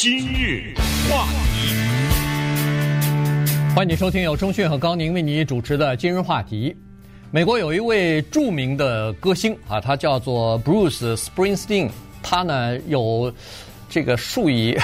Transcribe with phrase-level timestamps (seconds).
[0.00, 0.72] 今日
[1.10, 1.74] 话题，
[3.74, 6.72] 欢迎收听由中讯和高宁为你主持的今日话题。
[7.32, 11.90] 美国有一位著名的歌星啊，他叫做 Bruce Springsteen，
[12.22, 13.34] 他呢有
[13.90, 14.78] 这个数以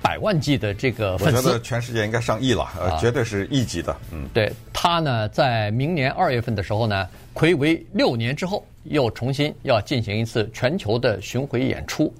[0.00, 3.96] 百万计的这个粉丝，我觉得全世界应该上亿了，呃，绝对是亿级的。
[4.12, 12.14] 嗯，对，他呢，在明年二月份的时候呢，睽违六年之后，又重新要进行一次全球的巡回演出。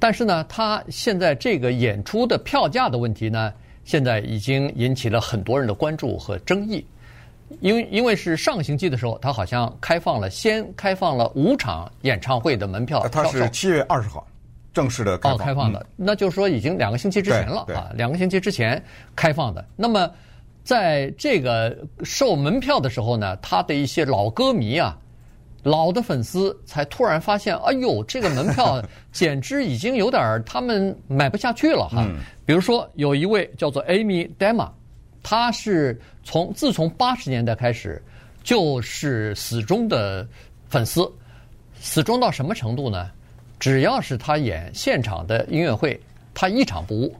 [0.00, 3.52] 但是呢，他现在这个演出的票价的问题呢，
[3.84, 6.86] 现在已经引起了很多人的关注和争议。
[7.60, 13.00] 因为因为是上星期的时候，他好像开放了，先开放了五场演唱会的门票。
[13.08, 14.26] 他是七月二十号
[14.72, 18.82] 正式的开放，哦，开放的，那就是说已经两个星期之前了啊，两个星期之前
[19.16, 19.64] 开放的。
[19.74, 20.10] 那么
[20.62, 24.96] 在这个售门票的时候呢，他的一些老歌迷啊。
[25.62, 32.06] 老的粉丝才突然发现，哎呦， 这个门票简直已经有点他们买不下去了哈。
[32.46, 34.70] 比如说，有一位叫做 Amy Dema，
[35.22, 38.02] 他是从自从八十年代开始
[38.42, 40.26] 就是死忠的
[40.68, 41.10] 粉丝，
[41.80, 43.10] 死忠到什么程度呢？
[43.58, 46.00] 只要是他演现场的音乐会，
[46.32, 47.14] 他一场不误。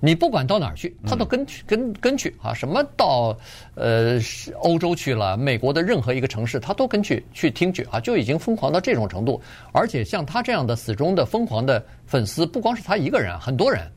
[0.00, 2.54] 你不管到哪儿去，他都跟去跟跟去啊！
[2.54, 3.36] 什么到
[3.74, 4.18] 呃
[4.60, 7.98] 欧洲去了，美国的任何一个城市，他都跟去去听去啊！
[7.98, 9.40] 就已经疯狂到这种程度。
[9.72, 13.90] 而且像他这样的死忠的疯狂的粉丝，不光是他一个人，很多人。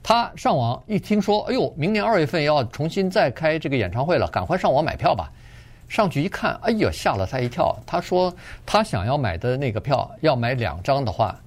[0.00, 5.30] 他上网一听说，哎呦，明年二月份要重新再开这个演唱会了，赶快上网买票吧。
[5.88, 7.76] 上去一看，哎呦，吓了他一跳。
[7.84, 8.32] 他说
[8.64, 11.38] 他想要买的那个票，要买两张的话，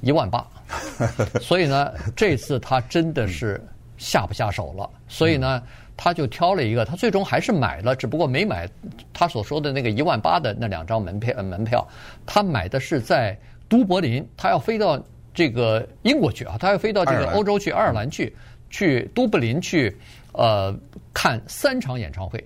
[0.00, 0.46] 一万八。
[1.40, 3.60] 所以呢，这次他真的是
[3.98, 4.88] 下不下手了。
[5.08, 5.62] 所以呢，
[5.96, 8.68] 他就挑了一个，他最终还是买了，只不过没买
[9.12, 11.42] 他所说的那个一万八的那两张门票。
[11.42, 11.86] 门票，
[12.26, 15.02] 他买的是在都柏林，他要飞到
[15.34, 18.34] 这个英国去啊，他要飞到这个欧洲去，爱尔兰去，
[18.70, 19.96] 去都柏林去，
[20.32, 20.74] 呃，
[21.12, 22.42] 看三场演唱会。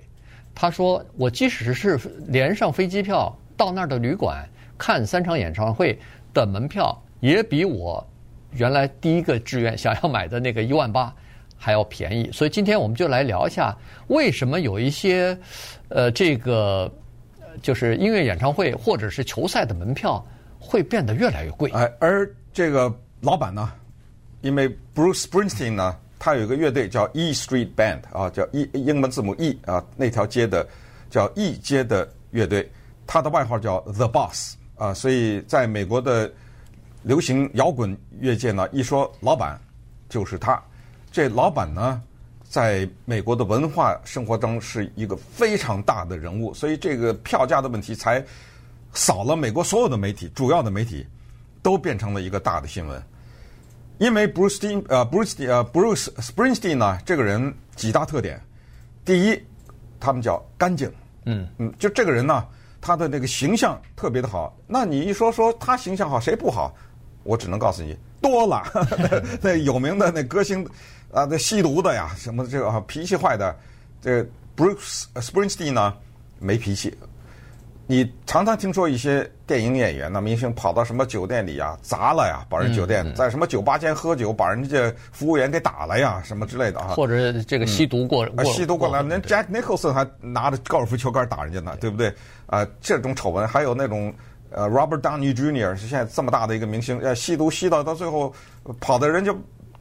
[0.55, 4.43] 他说，我即使是连上飞机票到那儿的旅馆
[4.79, 5.99] 看三场演唱会
[6.33, 8.07] 的门票，也比我。
[8.53, 11.15] 原来第一个志愿想要买的那个一万八
[11.59, 13.77] 还要便宜，所以今天我们就来聊一下
[14.09, 15.37] 为什么有一些
[15.89, 16.91] 呃这个
[17.61, 20.25] 就是音乐演唱会或者是球赛的门票
[20.59, 21.71] 会变得越来越贵。
[21.73, 23.73] 哎，而这个老板呢，
[24.43, 30.67] 因为 Bruce Springsteen 呢，他有一个乐队叫 E Street Band 啊，叫 E 英文字母 E 啊，那条街的
[31.11, 32.71] 叫 E 街的乐队，
[33.07, 36.33] 他的外号叫 The Boss 啊，所以在美国的。
[37.07, 39.57] 流行摇滚乐界呢，一说老板
[40.09, 40.61] 就是他。
[41.13, 42.03] 这老板呢，
[42.43, 48.23] 在美国的文化生活中是一个非常大的人物，所以这个票价的问题才
[48.93, 51.07] 扫了美国所有的媒体，主要的媒体
[51.63, 53.01] 都变成了一个大的新闻。
[53.99, 58.43] 因为 Bruce Steen 呃 Bruce 呃 Bruce Springsteen 呢，这个人几大特点。
[59.05, 59.41] 第一，
[60.01, 60.93] 他们叫干净，
[61.25, 62.45] 嗯嗯，就这个人呢，
[62.81, 64.53] 他的那个形象特别的好。
[64.67, 66.75] 那你一说说他形象好，谁不好？
[67.27, 68.63] 我只能告诉你，多了
[69.43, 70.65] 那有名的那歌星
[71.13, 73.55] 啊，那吸毒的呀，什么这个脾气坏的，
[74.01, 75.95] 这个 Bruce Springsteen 呢，
[76.39, 76.97] 没脾气。
[77.89, 86.89] 你常常听说一些电影演员、那明星跑到什么酒店里啊，砸了呀，把人酒店在什么酒吧间喝酒，把人家服务员给打了呀，什么之类的啊。
[86.89, 92.13] 或者这个吸毒过，啊，吸毒过来，连 Jack Nicholson 还拿着高尔夫球杆打人家呢，对不对？
[92.47, 94.13] 啊，这种丑闻还有那种。
[94.57, 95.77] 呃，Robert Downey Jr.
[95.77, 98.33] 是现在这么大的一个明星，呃，吸毒吸到到最后，
[98.81, 99.31] 跑的人家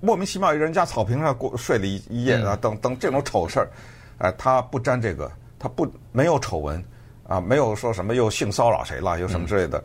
[0.02, 3.69] 莫名其妙，人家草坪上过睡了一一夜啊，等等这种丑事儿，
[4.18, 6.84] 哎，他不沾这个，他不没有丑闻，
[7.25, 9.81] 啊，没有说什么又性骚扰谁了，又什么之类的，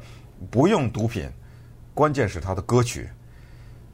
[0.51, 1.31] 不用毒品，
[1.95, 3.09] 关键是他的歌曲。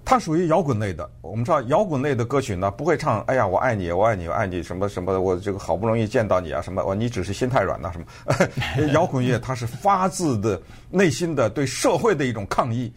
[0.06, 12.92] 他属于摇滚类的，我们知道摇滚类的歌曲呢，不会唱“哎呀，我爱你，我爱你，我爱你”什么什么，我这个好不容易见到你啊，什么我你只是心太软呐，什么摇滚乐， 它是发自的内心的对社会的一种抗议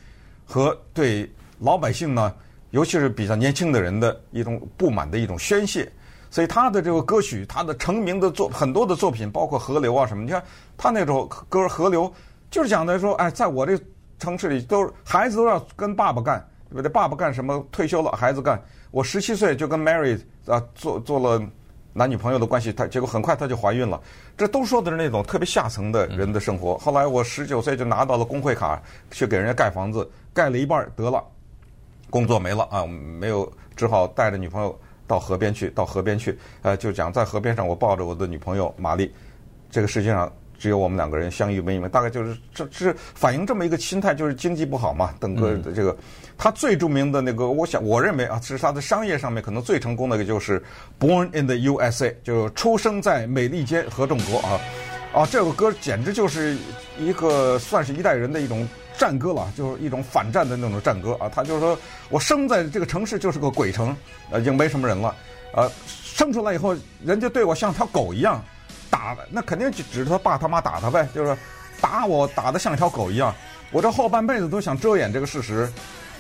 [0.46, 1.28] 和对
[1.58, 2.32] 老百姓呢，
[2.70, 5.92] 尤其是比较年轻的人的一种不满的一种宣泄。
[6.30, 10.44] 所以他的这个歌曲，他的成名的作很多的作品，包括《河流》啊什么，你看
[10.78, 12.04] 他那首歌《河流》，
[12.52, 13.76] 就是讲的说，哎，在我这
[14.20, 16.48] 城市里，都是孩子都要跟爸爸干。
[16.70, 16.90] 对不对？
[16.90, 17.66] 爸爸干什么？
[17.72, 18.62] 退休了，孩子干。
[18.92, 21.44] 我十七岁就跟 Mary 啊做做了
[21.94, 24.00] 男女朋友的关系，她结果很快她就怀孕了。
[24.38, 26.78] 这都说的是那种特别下层的人的生活。
[26.78, 28.82] 后来我十九岁就拿到了工会卡，
[29.12, 31.24] 去给人家盖房子，盖了一半得了，
[32.10, 36.38] 工作没了啊，没有，只好带着女朋友到河边去，到河边去。
[36.62, 39.14] 呃，就讲在河边上，我抱着我的女朋友玛丽，
[39.70, 45.16] 这个世界上只有我们两个人相依为命，大概就是这这反映这么一个心态，就是经济不好嘛。
[45.22, 45.98] 整个的这个，
[46.38, 50.60] 他最著名的那个，我想我认为啊，是他的商业上面可能最成功的一个就是
[51.00, 54.60] 《Born in the USA》，就出生在美利坚合众国啊
[55.14, 56.58] 啊，这个歌简直就是
[57.00, 58.68] 一个算是一代人的一种
[58.98, 61.32] 战歌了，就是一种反战的那种战歌啊。
[61.34, 61.80] 他就是说
[62.10, 63.96] 我生在这个城市就是个鬼城，
[64.30, 65.16] 呃，已经没什么人了，
[65.54, 68.44] 呃，生出来以后，人家对我像条狗一样。
[68.90, 71.38] 打的那肯定就指着他爸他妈打他呗，就是
[71.80, 73.34] 打我打得像条狗一样。
[73.72, 75.72] 我这后半辈子都想遮掩这个事实，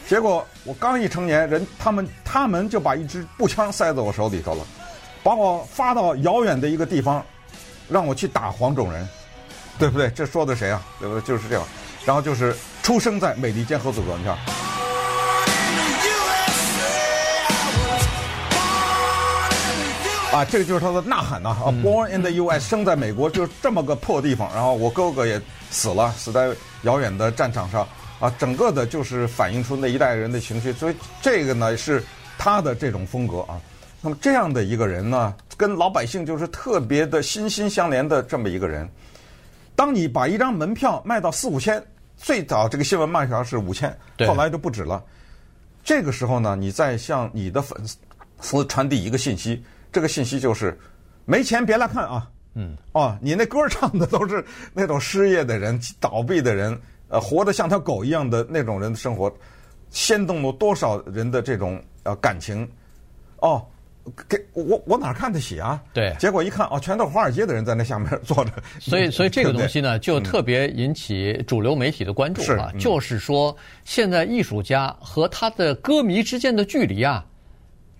[0.07, 4.63] 结果我刚一成年人，他们他们就把一支步枪塞在我手里头了，
[5.23, 7.25] 把我发到遥远的一个地方，
[7.87, 9.07] 让我去打黄种人，
[9.79, 10.09] 对不对？
[10.11, 10.81] 这说的谁啊？
[10.99, 11.21] 对不对？
[11.23, 11.63] 就是这样。
[12.05, 14.37] 然后就是出生在美利坚合众国，你看
[20.31, 21.49] 啊，这个就是他的呐喊呐！
[21.49, 24.47] 啊，Born in the U.S.，生在美国，就这么个破地方。
[24.53, 25.41] 然后我哥哥也
[25.71, 27.87] 死了，死在遥远的战场上。
[28.19, 30.71] 啊，整个的就是反映出那一代人的情绪。
[30.71, 32.03] 所以这个呢是
[32.37, 33.59] 他的这种风格啊。
[34.01, 38.87] 那么这样的一个人呢，跟老百姓就是特别的心心相连的这么一个人。
[39.75, 41.83] 当你把一张门票卖到四五千，
[42.17, 43.97] 最早这个新闻卖条是五千，
[44.27, 45.03] 后来就不止了。
[45.83, 47.81] 这个时候呢，你再向你的粉
[48.39, 49.63] 丝传递一个信息。
[49.91, 50.77] 这个信息就是，
[51.25, 52.29] 没钱别来看啊！
[52.55, 54.43] 嗯，哦，你那歌唱的都是
[54.73, 56.77] 那种失业的人、倒闭的人，
[57.07, 59.31] 呃，活得像条狗一样的那种人的生活，
[59.91, 62.67] 牵动了多少人的这种呃感情？
[63.37, 63.63] 哦，
[64.27, 65.81] 给我我哪看得起啊？
[65.93, 68.51] 对，结果一看哦，全都是华尔街的人在那下面坐着。
[68.79, 72.71] 所以，所以这个东西呢，就特别引起主流媒体的关注啊。
[72.73, 77.23] 是，就是说，现在艺术家和他的歌迷之间的距离啊。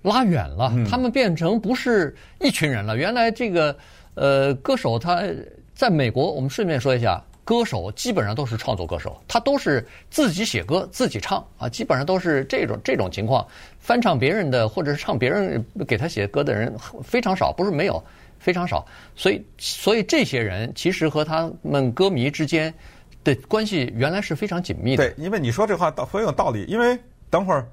[0.01, 2.95] 拉远了，他们变成不是一群人了。
[2.95, 3.75] 原来这个
[4.15, 5.23] 呃歌手他
[5.73, 13.45] 在美国，我们顺便说一下，歌手基本上都是创作歌手，他都是自己写歌自己唱啊，基本上都是这种这种情况，
[13.79, 16.73] 翻唱别人的或者是唱别人给他写歌的人
[17.03, 18.01] 非常少，不是没有，
[18.39, 18.85] 非常少。
[19.15, 22.73] 所以所以这些人其实和他们歌迷之间
[23.23, 25.09] 的关系原来是非常紧密的。
[25.09, 26.97] 对，因为你说这话倒很有道理，因为
[27.29, 27.67] 等会儿。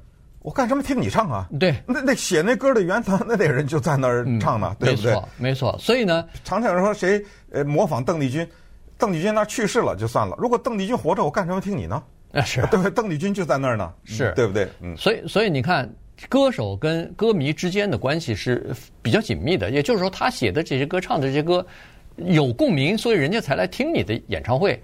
[0.47, 1.49] 我干什么听你唱啊？
[1.59, 5.11] 对，那那写那歌的原唱那那人就在那儿唱呢，对不对？
[5.11, 5.77] 没错，没错。
[5.77, 7.21] 所以呢，常常有人说谁
[7.51, 8.49] 呃模仿邓丽君，
[8.97, 10.37] 邓丽君那去世了就算了。
[10.39, 12.01] 如果邓丽君活着，我干什么听你呢？
[12.33, 12.91] 啊，是对不对？
[12.93, 14.69] 邓丽君就在那儿呢，是对不对？
[14.83, 14.97] 嗯。
[14.97, 15.93] 所以，所以你看，
[16.29, 18.73] 歌手跟歌迷之间的关系是
[19.03, 19.69] 比较紧密的。
[19.69, 21.67] 也就是说，他写的这些歌，唱的这些歌
[22.19, 24.81] 有共鸣，所以人家才来听你的演唱会。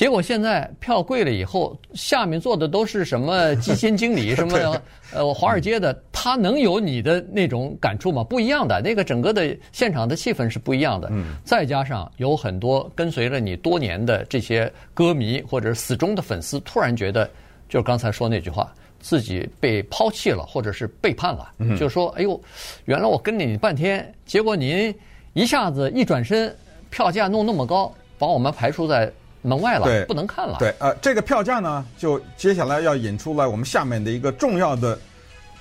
[0.00, 4.80] 结果现在票贵了以后，下面坐的都是什么基金经理， 什么
[5.12, 8.24] 呃华尔街的，他能有你的那种感触吗？
[8.24, 11.08] 不一样的，那个整个的现场的气氛是不一样的。
[11.12, 11.34] 嗯。
[11.44, 17.28] 再加上有很多跟随了你多年的这些歌迷或者死忠的粉丝，突然觉得
[17.68, 21.52] 就是刚才说那句话，自己被抛弃了，或者是背叛了。
[21.58, 21.76] 嗯。
[21.76, 22.40] 就是说，哎呦，
[22.86, 24.94] 原来我跟了你半天，结果您
[25.34, 26.56] 一下子一转身，
[26.88, 29.12] 票价弄那么高，把我们排除在。
[29.42, 30.56] 门外了，对，不能看了。
[30.58, 34.98] 对，呃，这个票价呢，就接下来要引出来我们下面的一个重要的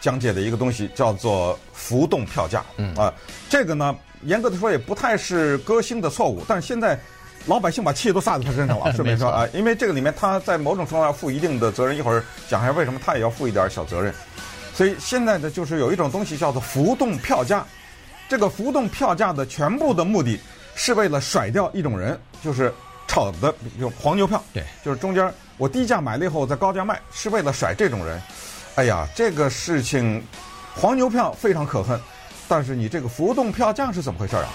[0.01, 2.63] 讲解的一个东西，叫做浮动票价。
[2.77, 3.13] 嗯啊，
[3.49, 6.99] 这个呢，严格的说也不太是歌星的错误，但是现在
[7.45, 9.47] 老百姓把气都撒在他身上了， 是没错啊。
[9.53, 14.13] 因为这个里面他在某种程度上要负一定的责任，一会儿讲一下为什么他也要负一点小责任。
[14.73, 17.65] 所以现在的就是有一种东西叫做浮动票价，
[18.27, 20.37] 这个浮动票价的全部的目的
[20.75, 22.73] 是为了甩掉一种人，就是。
[23.09, 28.21] 炒的用黄牛票，对，就是中间我低价买了以后再高价卖，是为了甩这种人。
[28.75, 30.23] 哎呀，这个事情，
[30.75, 31.99] 黄牛票非常可恨，
[32.47, 34.47] 但是你这个浮动票价是怎么回事啊？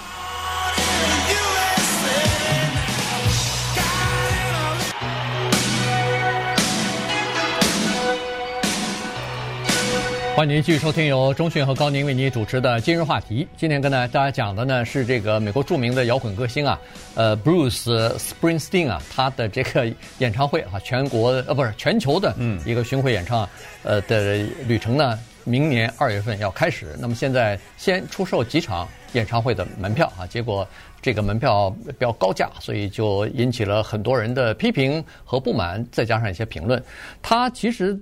[10.36, 13.46] 欢迎您继续收听由钟迅和高宁为您主持的今日话题。
[13.56, 16.76] 今天跟大家讲的呢是这个美国著名的摇滚歌星啊，
[17.14, 19.86] 呃，Bruce Springsteen 啊，他的这个
[20.18, 22.34] 演唱会啊，全国呃不是全球的
[22.66, 23.48] 一个巡回演唱
[23.84, 26.96] 呃的旅程呢，明年二月份要开始。
[26.98, 30.66] 那么现在先出售几场演唱会的门票啊，结果
[31.00, 36.82] 这个门票比较高价，所以就引起了很多人的批评和不满，再加上一些评论。
[37.22, 37.96] 他其实。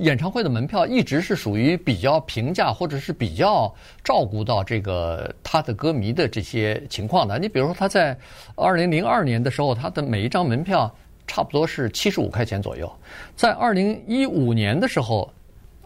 [0.00, 3.72] 演唱会的门票一直是属于比较平价，或者是比较
[4.04, 7.38] 照顾到这个他的歌迷的这些情况的。
[7.38, 8.16] 你比如说，他在
[8.54, 10.94] 二零零二年的时候，他的每一张门票
[11.26, 12.90] 差不多是七十五块钱左右。
[13.34, 15.32] 在二零一五年的时候，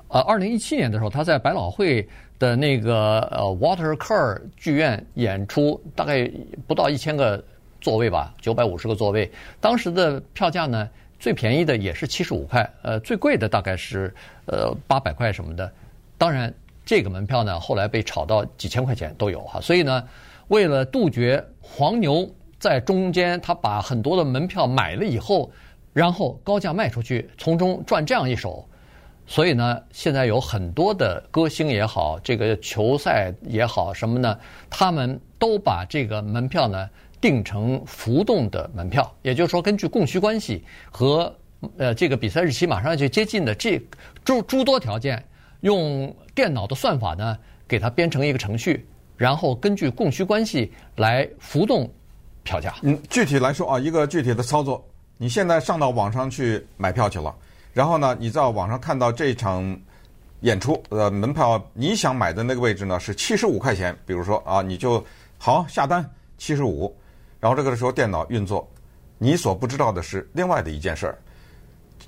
[0.08, 2.06] 呃，二零一七年的时候，他在百老汇
[2.38, 6.30] 的那个呃 Water Cur 剧院演出，大概
[6.66, 7.42] 不到一千个
[7.80, 9.30] 座位吧，九百五十个座位。
[9.60, 10.88] 当时的票价呢，
[11.20, 14.12] 最便宜的也是七十五块，呃，最贵的大概是
[14.46, 15.70] 呃八百块什么的。
[16.16, 16.52] 当然，
[16.84, 19.60] 这个门票呢，后来被炒到几千块钱都有哈。
[19.60, 20.02] 所以呢，
[20.48, 22.26] 为了杜绝黄牛
[22.58, 25.52] 在中间，他把很多的门票买了以后，
[25.92, 28.66] 然后高价卖出去，从中赚这样一手。
[29.26, 34.36] 所以呢，现在有很多的歌星也好，这个球赛也好，什么呢？
[34.68, 36.88] 他们都把这个门票呢
[37.20, 41.32] 定成浮动的门票，也就是说，根据供需关系和
[41.76, 43.80] 呃这个比赛日期马上就接近的这
[44.24, 45.22] 诸诸多条件，
[45.60, 47.36] 用电脑的算法呢
[47.68, 48.86] 给它编成一个程序，
[49.16, 51.90] 然后根据供需关系来浮动
[52.42, 52.74] 票价。
[52.82, 54.82] 嗯，具体来说啊，一个具体的操作，
[55.18, 57.34] 你现在上到网上去买票去了。
[57.74, 59.78] 然后呢，你在网上看到这场
[60.40, 65.04] 演出，呃，门票你想买的那个位置呢是七十五块钱，比如说啊，你就
[65.36, 66.04] 好下单
[66.38, 66.96] 七十五，
[67.40, 68.70] 然后这个时候电脑运作，
[69.18, 71.18] 你所不知道的是另外的一件事儿，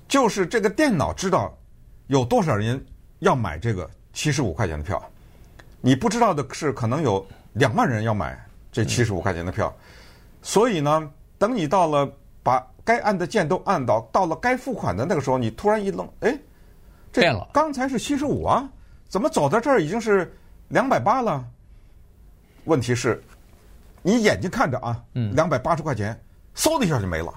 [0.06, 1.52] 就是这个电脑知道
[2.06, 2.84] 有多少人
[3.18, 5.02] 要买这个七十五块钱的票，
[5.80, 8.38] 你不知道的是可能有两万人要买
[8.70, 9.74] 这七十五块钱的票，
[10.42, 12.08] 所以呢，等你到了
[12.42, 12.64] 把。
[12.84, 16.36] 该按的键都按到，到了该付款的那个时候，你突然一愣，哎，
[17.12, 18.68] 变了，刚才是七十五啊，
[19.08, 20.36] 怎么走到这儿已经是
[20.66, 21.44] 两百八了？
[22.64, 23.22] 问题是，
[24.02, 25.00] 你眼睛看着啊，
[25.32, 26.18] 两百八十块钱，
[26.56, 27.32] 嗖的一下就没了，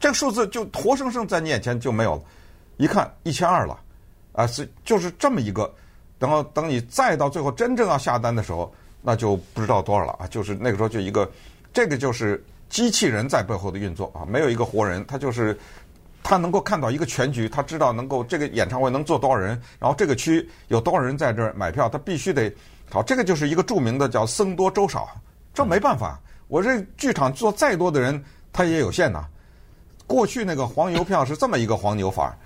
[0.00, 2.22] 这个数字就活生生在你眼前就没有了，
[2.76, 3.78] 一看一千二了，
[4.32, 5.70] 啊，是就是这么一个，
[6.18, 8.72] 然后等你再到最后真正要下单的时候，
[9.02, 11.30] 那就不知道多少了啊，就是那个时候就一个，
[11.72, 12.42] 这个就是。
[12.68, 15.56] 机器人在背后的运作啊，没有一个活人，他就是
[16.20, 22.52] 他能够看到一个全局，他知道能够这个演唱会能坐多少人，然后这个区有多少人在这儿买票，他必须得
[22.90, 25.08] 好，这个就是一个著名的叫僧多粥少，
[25.56, 28.22] 这没办法，我这剧场坐再多的人，
[28.52, 29.24] 他也有限呐。
[30.06, 32.36] 过去那个黄牛票是这么一个黄牛法，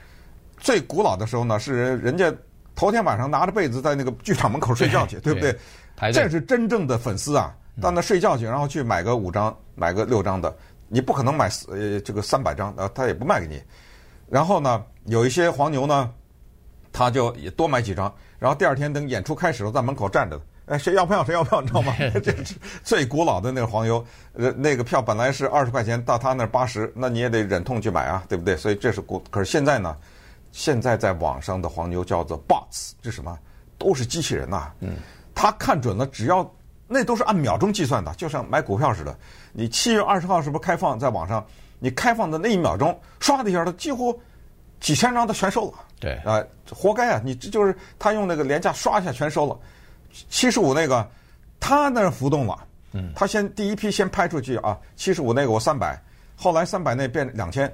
[0.58, 2.32] 最古老的时候呢，是人人家
[2.76, 5.52] 头天晚上拿着被子在那个剧场门口睡觉去，对， 对不对？
[5.98, 7.52] 对这是真正的粉丝啊。
[7.80, 10.54] 到那睡觉去，然后去买个五张、买个六张的，
[10.88, 13.60] 你不可能买呃这个三百张，呃他也不卖给你。
[14.28, 16.10] 然后呢，有一些黄牛呢，
[16.92, 20.38] 他就也多买几张，然后第二天等演出开始了，在门口站着，
[20.70, 21.94] 哎，谁要票谁要票，你知道吗？
[22.22, 28.56] 这是最古老的那个黄牛，呃，那个票本来是二十块钱，到他那八十，那你也得忍痛去买啊，对不对？
[28.56, 29.96] 所以这是古，可是现在呢，
[30.52, 33.36] 现在在网上的黄牛叫做 bots，这什么？
[33.76, 34.72] 都是机器人呐。
[34.80, 34.96] 嗯。
[35.34, 36.50] 他看准了，只要。
[36.92, 39.16] 那都是按秒钟计算的，就像买股票似的。
[39.52, 41.46] 你七月二十号是不是开放在网上？
[41.78, 44.20] 你开放的那一秒钟，唰的一下，他几乎
[44.80, 45.74] 几千张他全收了。
[46.00, 47.20] 对啊、呃，活该啊！
[47.24, 49.56] 你这就是他用那个廉价刷一下全收了。
[50.28, 51.08] 七十五那个，
[51.58, 52.66] 他那浮动了。
[52.92, 53.12] 嗯。
[53.14, 56.00] 他先第一批先拍出去啊，七十五那个我三百，
[56.36, 57.72] 后来三百那变两千，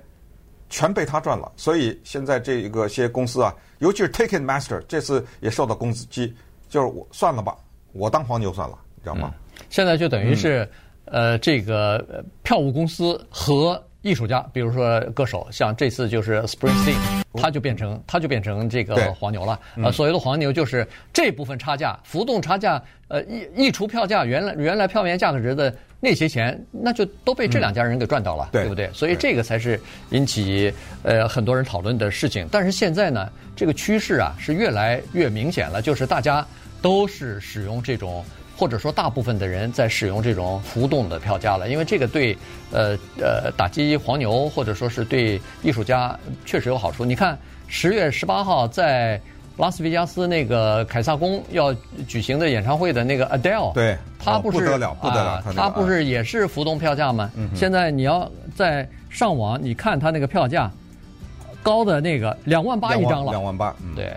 [0.69, 1.51] 全被他赚了。
[1.57, 6.35] 所以现在这一个些公司啊，尤其是 Ticketmaster 这次也受到攻击，
[6.69, 7.57] 就是我算了吧，
[7.93, 8.79] 我当黄牛算了。
[8.97, 9.33] 你知道吗？
[9.71, 10.69] 现在就等于是，
[11.07, 16.95] 呃，这个票务公司和艺术家，比如说歌手，像这次就是 Springsteen，
[17.35, 19.59] 他就变成他就变成这个黄牛了。
[19.83, 28.89] 呃，所谓的黄牛就是这部分差价、浮动差价，呃，溢溢出票价原来原来票源价格值的那些钱，那就都被这两家人给赚到了，对不对？
[28.93, 30.73] 所以这个才是引起
[31.03, 32.47] 呃很多人讨论的事情。
[32.49, 36.47] 但是现在呢，这个趋势啊是越来越明显了，就是大家
[36.81, 38.25] 都是使用这种。
[38.57, 42.37] 或者说，大部分的人在使用这种浮动的票价了，因为这个对
[42.73, 47.05] 呃呃打击黄牛，或者说是对艺术家确实有好处。
[47.05, 49.21] 你看，十月十八号在
[49.59, 51.75] 拉斯维加斯那个凯撒宫要
[52.09, 57.31] 举行的演唱会的那个 Adele，对，他不是、哦、不得了，不得了，他、啊、不是也是浮动票价吗？
[57.37, 60.71] 嗯、现在你要在上网，你看他那个票价
[61.63, 64.13] 高的那个两万八一张了，两万八，嗯、对。